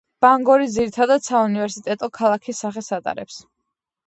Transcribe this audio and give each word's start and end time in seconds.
ბანგორი 0.25 0.69
ძირითადად 0.75 1.25
საუნივერსიტეტო 1.27 2.09
ქალაქის 2.17 2.63
სახეს 2.65 2.91
ატარებს. 2.99 3.39